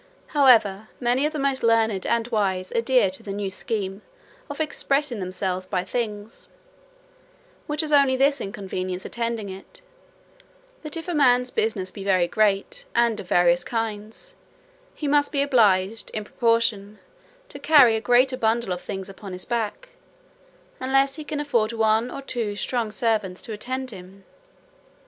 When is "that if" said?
10.81-11.07